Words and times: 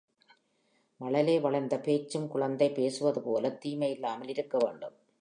மழலை 0.99 1.39
வளர்ந்த 1.39 1.79
பேச்சும் 1.79 2.27
குழந்தை 2.27 2.69
பேசுவதுபோலத் 2.69 3.57
தீமை 3.57 3.91
இல்லாமல் 3.91 4.27
இருக்க 4.27 4.57
வேண்டும். 4.57 4.97